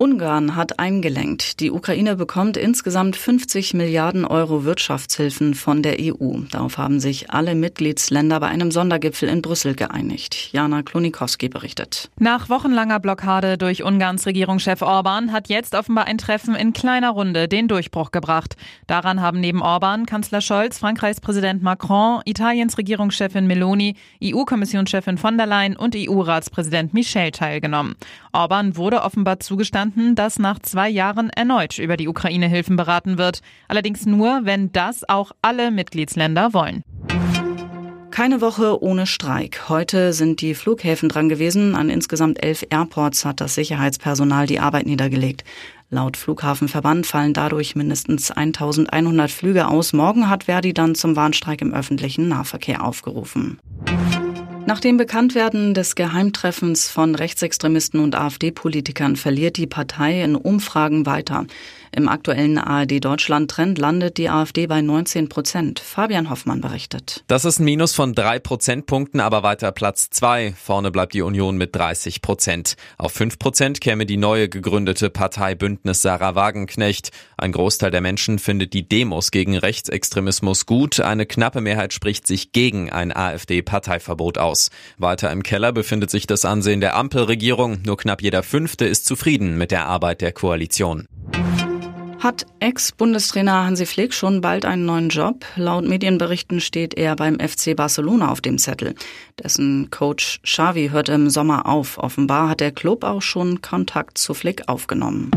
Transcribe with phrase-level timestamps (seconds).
[0.00, 1.58] Ungarn hat eingelenkt.
[1.58, 6.42] Die Ukraine bekommt insgesamt 50 Milliarden Euro Wirtschaftshilfen von der EU.
[6.52, 10.52] Darauf haben sich alle Mitgliedsländer bei einem Sondergipfel in Brüssel geeinigt.
[10.52, 12.10] Jana Klonikowski berichtet.
[12.20, 17.48] Nach wochenlanger Blockade durch Ungarns Regierungschef Orban hat jetzt offenbar ein Treffen in kleiner Runde
[17.48, 18.54] den Durchbruch gebracht.
[18.86, 25.46] Daran haben neben Orban Kanzler Scholz, Frankreichs Präsident Macron, Italiens Regierungschefin Meloni, EU-Kommissionschefin von der
[25.46, 27.96] Leyen und EU-Ratspräsident Michel teilgenommen.
[28.32, 33.40] Orban wurde offenbar zugestanden, verstanden, dass nach zwei Jahren erneut über die Ukraine-Hilfen beraten wird.
[33.68, 36.82] Allerdings nur, wenn das auch alle Mitgliedsländer wollen.
[38.10, 39.68] Keine Woche ohne Streik.
[39.68, 41.76] Heute sind die Flughäfen dran gewesen.
[41.76, 45.44] An insgesamt elf Airports hat das Sicherheitspersonal die Arbeit niedergelegt.
[45.90, 49.92] Laut Flughafenverband fallen dadurch mindestens 1100 Flüge aus.
[49.92, 53.60] Morgen hat Verdi dann zum Warnstreik im öffentlichen Nahverkehr aufgerufen.
[54.68, 61.46] Nach dem Bekanntwerden des Geheimtreffens von Rechtsextremisten und AfD-Politikern verliert die Partei in Umfragen weiter.
[61.90, 65.80] Im aktuellen ARD Deutschland Trend landet die AfD bei 19 Prozent.
[65.80, 67.24] Fabian Hoffmann berichtet.
[67.28, 70.52] Das ist ein Minus von drei Prozentpunkten, aber weiter Platz zwei.
[70.52, 72.76] Vorne bleibt die Union mit 30 Prozent.
[72.98, 77.10] Auf fünf Prozent käme die neue gegründete Partei Bündnis Sarah Wagenknecht.
[77.38, 81.00] Ein Großteil der Menschen findet die Demos gegen Rechtsextremismus gut.
[81.00, 84.70] Eine knappe Mehrheit spricht sich gegen ein AfD-Parteiverbot aus.
[84.98, 87.78] Weiter im Keller befindet sich das Ansehen der Ampelregierung.
[87.84, 91.06] Nur knapp jeder Fünfte ist zufrieden mit der Arbeit der Koalition.
[92.18, 95.44] Hat Ex-Bundestrainer Hansi Flick schon bald einen neuen Job?
[95.54, 98.96] Laut Medienberichten steht er beim FC Barcelona auf dem Zettel.
[99.40, 101.96] Dessen Coach Xavi hört im Sommer auf.
[101.96, 105.30] Offenbar hat der Club auch schon Kontakt zu Flick aufgenommen.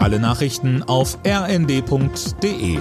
[0.00, 2.78] Alle Nachrichten auf rnd.de